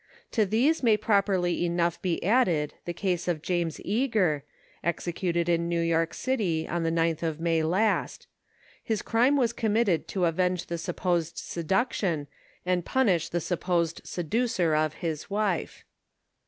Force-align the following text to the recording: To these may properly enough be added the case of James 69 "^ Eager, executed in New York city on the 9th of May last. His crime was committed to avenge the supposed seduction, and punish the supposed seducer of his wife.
To 0.31 0.47
these 0.47 0.81
may 0.81 0.97
properly 0.97 1.63
enough 1.63 2.01
be 2.01 2.23
added 2.23 2.73
the 2.85 2.91
case 2.91 3.27
of 3.27 3.43
James 3.43 3.75
69 3.75 3.97
"^ 3.97 3.99
Eager, 3.99 4.43
executed 4.83 5.47
in 5.47 5.69
New 5.69 5.79
York 5.79 6.15
city 6.15 6.67
on 6.67 6.81
the 6.81 6.89
9th 6.89 7.21
of 7.21 7.39
May 7.39 7.61
last. 7.61 8.25
His 8.83 9.03
crime 9.03 9.37
was 9.37 9.53
committed 9.53 10.07
to 10.07 10.25
avenge 10.25 10.65
the 10.65 10.79
supposed 10.79 11.37
seduction, 11.37 12.25
and 12.65 12.83
punish 12.83 13.29
the 13.29 13.39
supposed 13.39 14.01
seducer 14.03 14.73
of 14.75 14.95
his 15.05 15.29
wife. 15.29 15.85